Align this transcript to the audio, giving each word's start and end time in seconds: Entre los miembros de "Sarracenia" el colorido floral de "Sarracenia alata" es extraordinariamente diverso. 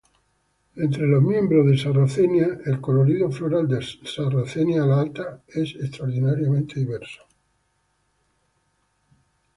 Entre 0.77 1.05
los 1.05 1.21
miembros 1.21 1.67
de 1.67 1.77
"Sarracenia" 1.77 2.57
el 2.65 2.81
colorido 2.81 3.29
floral 3.29 3.67
de 3.67 3.85
"Sarracenia 4.03 4.81
alata" 4.81 5.43
es 5.47 5.75
extraordinariamente 5.79 6.79
diverso. 6.79 7.21